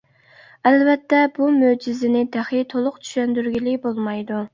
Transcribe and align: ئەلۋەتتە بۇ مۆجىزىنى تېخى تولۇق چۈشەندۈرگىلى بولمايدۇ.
ئەلۋەتتە 0.69 1.19
بۇ 1.35 1.49
مۆجىزىنى 1.57 2.23
تېخى 2.37 2.63
تولۇق 2.73 2.97
چۈشەندۈرگىلى 3.05 3.75
بولمايدۇ. 3.85 4.41